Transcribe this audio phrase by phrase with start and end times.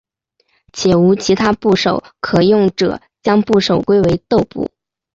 [0.73, 4.71] 且无其他部首可用者将部首归为豆部。